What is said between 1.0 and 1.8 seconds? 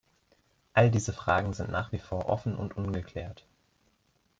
Fragen sind